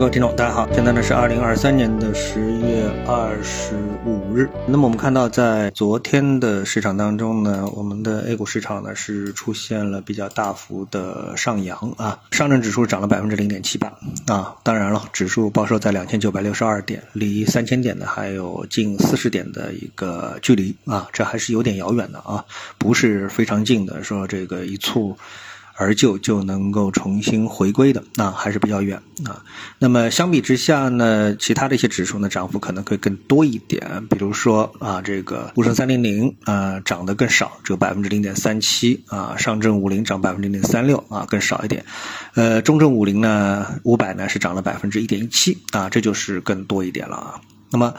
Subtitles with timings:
[0.00, 3.76] 各位听众，大家好，现在呢是二零二三年的十月二十
[4.06, 4.48] 五日。
[4.66, 13.92] 那么我们看到，在昨天的市场当中呢，我们的 A 股市场呢是出现了比较大幅的上扬啊，上证指数涨了百分之零点七八
[14.26, 14.56] 啊。
[14.62, 22.42] 当然了，指数报收在两千九百六十二点，离三千点呢还有近四十点的一个距离啊，这还是有点遥远的啊，
[22.78, 25.18] 不是非常近的，说这个一蹴。
[25.80, 29.42] 而就就能够重新回归的，那还是比较远啊。
[29.78, 34.06] 那么相比之下呢，其他的一些指数呢，涨幅可能会更多一点。
[34.10, 39.38] 比如说啊，这个沪深三零零啊，涨得更少，只有百分之零点三七啊。
[39.38, 41.86] 上证五零涨百分之零点三六啊，更少一点。
[42.34, 47.40] 呃，中证五零呢，五百呢是涨了百分之一点一七啊，这就是更多一点了啊。
[47.70, 47.94] 那么，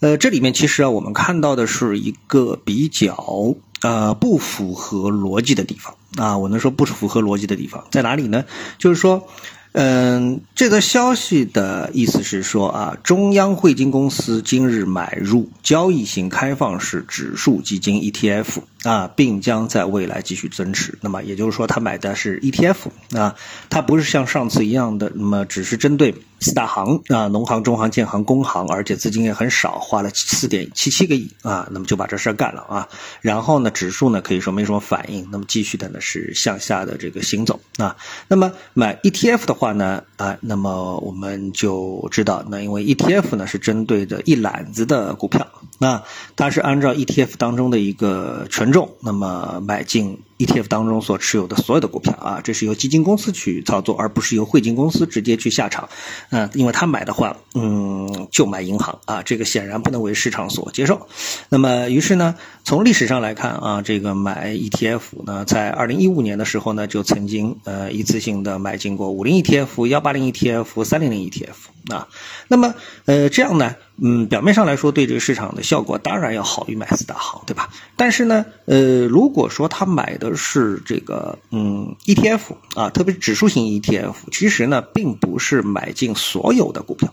[0.00, 3.54] 呃，这里面其实啊，我们看到的是一个比较。
[3.80, 8.44] 呃，不符合逻辑的地方啊，我能说不符合逻辑的地方在哪里呢？
[8.78, 9.28] 就是说，
[9.72, 18.62] 嗯，这则消息的意思是说啊，中央汇金公司今日买入交易型开放式指数基金 ETF。
[18.84, 20.96] 啊，并将在未来继续增持。
[21.02, 22.76] 那么也就是说，他买的是 ETF
[23.12, 23.34] 啊，
[23.68, 32.88] 它不是像上次一样的，那么只是针对四大行啊，农行、中行、建行、工行，而且资金也很少，花了四点七七个亿啊，那么就把这事儿干了啊。
[33.20, 37.96] 然后呢，指数呢可以说没什么反应，那么继续的呢是向下的这个行走啊。
[38.28, 45.46] 那么买 ETF 的话呢啊，那么我们就知道，那因为 ETF 呢是针对的一揽子的股票。
[45.80, 46.02] 那
[46.34, 55.88] 它是按照 ETF 当中的一个权重，那么买进 ETF 当中所持有的所有的股票啊，这是由基金公司去操作，而不是由汇金公司直接去下场。
[56.30, 61.08] 嗯，因为他买的话，嗯，就买银行啊，这个显然不能为市场所接受。
[61.48, 72.08] 那么，于是呢，从历史上来看啊，这个买 ETF 呢，在2015年的时候呢，就曾经呃一次性的买进过50 ETF、180 ETF、300 ETF 啊。
[72.46, 72.74] 那么
[73.06, 73.74] 呃这样呢？
[74.00, 77.68] 嗯，表面上来说，对这个市场的效果当然要好于买四大行，对吧？
[77.96, 82.40] 但是呢，呃，如果说他买的是这个嗯 ETF
[82.74, 87.12] 啊，特别是指数型 ETF，其实呢，并不是买进所有的股票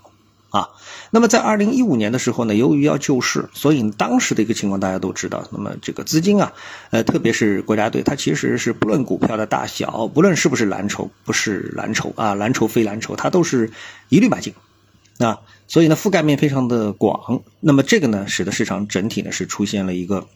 [0.50, 0.70] 啊。
[1.12, 6.54] 那么在二零一五年的时候呢，由于要救市，所以当时的一个情况大家都知道，那么这个资金啊，
[6.92, 13.72] 呃，特别是国家队，它其实是不论股票的大小，不论是不是蓝筹，不是蓝筹啊，蓝筹非蓝筹，它都是
[14.10, 14.54] 一律买进。
[15.18, 20.28] 啊，所以呢，覆盖面非常的广，那么这个呢，使得市场整体呢是出现了一个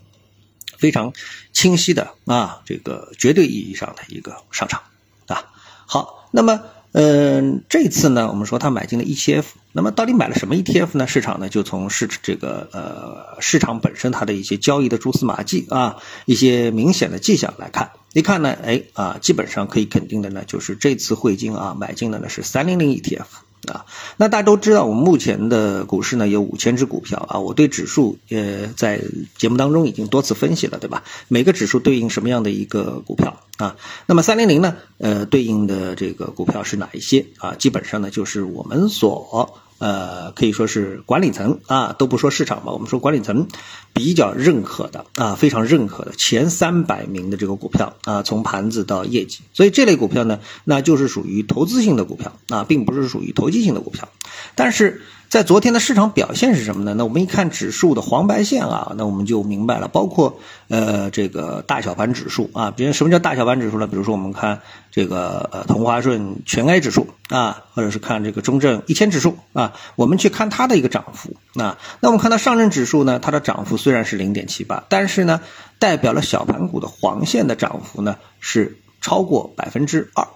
[0.80, 1.14] 非常
[1.54, 4.82] 清晰的啊，这个绝对意义上的一个上涨
[5.28, 5.46] 啊。
[5.86, 11.06] 好，那么嗯，这次呢，我们说他买进了 ETF，那么到底买了什么 ETF 呢？
[11.06, 23.26] 市场呢就从市这个呃市场本身它的一些交易的蛛丝马迹啊，一些明显的迹象来看，一看呢，哎啊，基本上可以肯定的呢，就是这次汇金啊买进的呢是三零零 ETF。
[23.68, 23.86] 啊，
[24.18, 27.40] 那大家都知道，我们目前的股市呢有五千只股票啊。
[27.40, 29.02] 我对指数呃在
[29.38, 31.04] 节目当中已经多次分析了，对吧？
[31.28, 33.76] 每个指数对应什么样的一个股票啊？
[34.06, 37.56] 那么三零零呢，呃，对应的这个股票是哪一些啊？
[37.56, 39.62] 基本上呢就是我们所。
[39.80, 43.48] 呃，可以说是管理层啊，都不说市场吧，我们说管理层
[43.94, 54.10] 比较认可的啊，非常认可的前三百名的这个股票啊，从盘子到业绩，所以这类股票呢，那就是属于投资性的股票啊，并不是属于投机性的股票，
[54.54, 55.02] 但是。
[55.30, 56.96] 在昨天的市场表现是什么呢？
[56.98, 59.88] 那我们一看指数的黄白线啊，那我们就明白了。
[59.88, 63.86] 包括呃这个大小盘指数啊，比如什么叫大小盘指数呢？
[63.86, 71.78] 比如说我们看这个呃同花顺全 A 指数啊，或者是看这个中证一千指数啊，我们去看它的一个涨幅啊。
[72.00, 75.42] 那我们看到上证指数呢，它的涨幅虽然是零点七八，但是呢，
[75.78, 80.28] 代表了小盘股的黄线的涨幅呢是超过百分之二。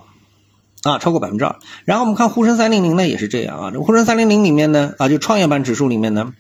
[0.84, 1.56] 啊，超过百分之二。
[1.86, 3.72] 然后我们看沪深三零零呢，也是这样啊。
[3.72, 6.34] 这沪深三零零里面呢，啊，就创业板指数里面呢，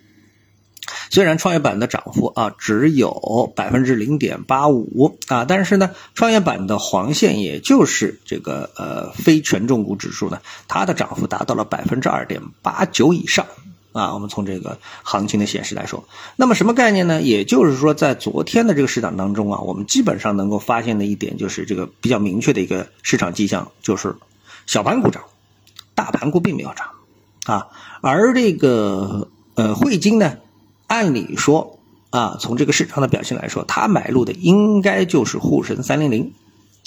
[1.09, 13.45] 虽然创业板的涨幅啊只有百分之零点八五啊，但是呢，创业板的黄线，也就是这个呃非权重股指数呢，它的涨幅达到了百分之二点八九以上
[13.94, 14.13] 啊。
[14.13, 16.04] 我们从这个行情的显示来说，
[16.36, 17.22] 那么什么概念呢？
[17.22, 24.13] 也就是说，在昨天的这个市场当中啊，我们基本上能够发现的一点，就是这个比较明确的一个市场迹象，就是。
[24.65, 25.24] 小盘股涨，
[25.95, 26.88] 大盘股并没有涨，
[27.45, 27.68] 啊，
[28.01, 30.38] 而这个呃汇金呢，
[30.88, 31.80] 按理说
[32.10, 36.33] 啊，从这个市场的表现来说，它买入的应该就是沪深三零零，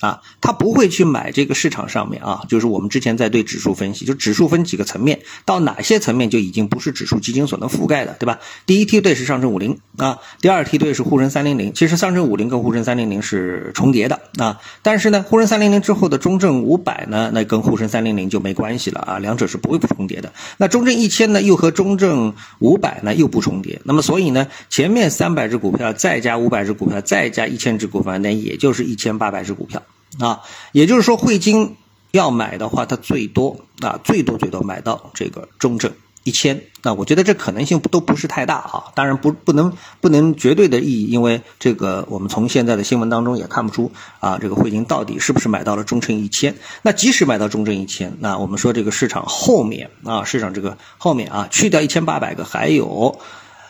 [0.00, 8.38] 啊，他不会去买这个市场上面啊，就是我们之前在对指数分析，就指数分几个层面，到哪些层面就已经不是指数基金所能覆盖的，对吧？
[8.66, 11.72] 第一梯队是上证五零啊，第二梯队是沪深三零零。
[11.72, 20.32] 其实上证五零跟沪深三零零是重叠的啊，但是呢，沪深三零零之后的中证五百呢，那跟沪深三零零就没关系了啊，两者是不会不重叠的。
[20.58, 23.80] 那中证一千呢，又和中证五百呢又不重叠。
[23.84, 29.82] 那么所以呢，前面三百只股票再加五百只股票再加一千只股票，那也就是一千八百只股票。
[30.18, 30.42] 啊，
[30.72, 31.76] 也就是说，汇金
[32.12, 35.92] 要买的话，它最多啊，最多最多买到这个中证
[36.24, 36.62] 一千。
[36.82, 38.84] 那我觉得这可能性都不是太大啊。
[38.94, 46.54] 当然不不能不能绝对的意义，因为这个我们从现在的新闻当中也看不出啊，这个汇金到底是不是买到了中证一千。
[46.82, 53.18] 那即使买到中证一千，那我们说这个市场后面啊，市场这个后面啊，去掉一千八百个，还有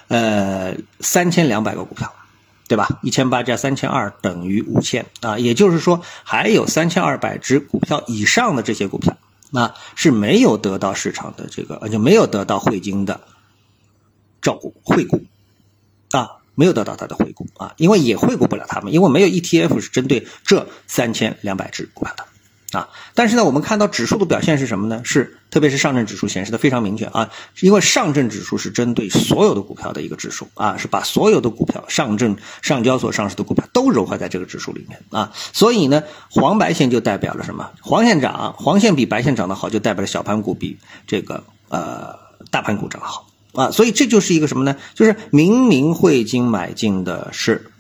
[0.09, 2.13] 呃三千两百个股票。
[2.69, 2.99] 对吧？
[3.03, 9.17] 一千八加三千二等于五千啊，也就是说还有三千二百只股票以上的这些股票，
[9.51, 13.21] 那是没有得到市场的这个，而且没有得到汇金的
[14.43, 15.23] 照顾惠顾
[16.11, 22.25] 啊，没有得到它的惠顾啊，因为也惠顾不了他们，因为没有 ETF 是针对这三千两百只股票的。
[22.73, 25.01] 啊，但是呢，我们看到指数的表现是什么呢？
[25.05, 27.31] 是特别是上证指数显示的非常明确啊，
[27.61, 37.71] 因为上证指数是针对所有的股票的一个指数啊，是把所有的股票上证上交所上市的股票都揉合在这个指数里面啊，所以呢，黄白线就代表了什么？
[37.81, 40.77] 黄线涨，黄线比白线涨得好，就代表了小盘股比
[41.07, 42.17] 这个呃
[42.51, 44.77] 大盘股涨得好啊，所以这就是一个什么呢？
[44.95, 47.71] 就是明明汇金买进的是。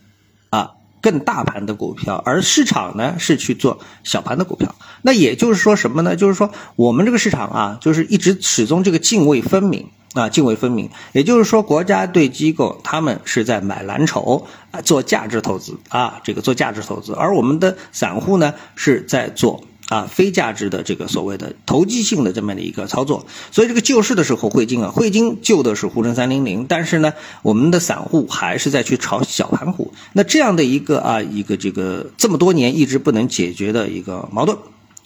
[1.06, 4.75] 更大盘的股票，而市场呢是去做小盘的股票。
[5.03, 6.17] 那也就是说什么呢？
[6.17, 10.91] 就是说我们这个市场啊，就是一直始终这个泾渭分明啊，泾渭分明。
[11.12, 19.62] 也就是说，国家对机构他们是在买蓝筹啊，做价值投资啊，这个做价值投资，而我们的散户呢是在做。
[19.88, 27.12] 啊，非价值的这个所谓的投机性的这么的一个操作，所以这个救市的时候，汇金啊，汇金救的是沪深三零零，但是呢，
[27.43, 34.59] 我们的散户还是在去炒小盘股，那这样的一个啊，一个这个这么多年一直不能解决的一个矛盾，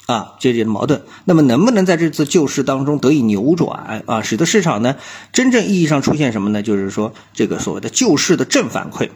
[0.06, 4.97] 啊，这些矛盾，那么能不能在这次救市当中得以扭转啊，使得市场呢
[5.31, 6.62] 真正意义上出现什么呢？
[6.62, 9.11] 就是说这个所谓的救市的正反馈，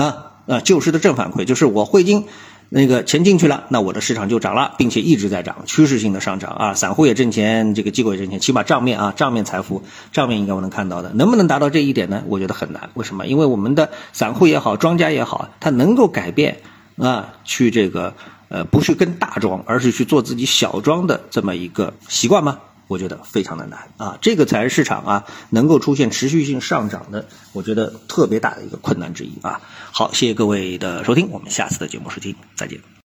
[0.00, 2.26] 啊啊，救市的正反馈就是我汇金。
[2.72, 6.74] 那个钱进去了，那我的市场就涨了，并且一直在涨，趋势性的上涨啊！
[6.74, 9.82] 散户也挣钱，这个机构也挣钱，起码账面啊，账面财富，
[10.12, 12.22] 账面应该我能看到的，能不能达到这一点呢？
[12.28, 12.90] 我觉得很难。
[12.94, 13.26] 为什么？
[13.26, 16.60] 因为我们的散户也好，庄家也好，他能够改变
[16.96, 18.14] 啊，去这个
[18.48, 22.60] 呃，不去跟大庄，而是去做自己小庄的这么一个习惯吗？
[22.90, 29.60] 我觉得非常的难啊，这个才是市场啊能够出现持续性上涨的，我觉得特别大的一个困难之一啊。
[29.92, 32.90] 好，谢谢各位的收听，我们下次的节目时间再见。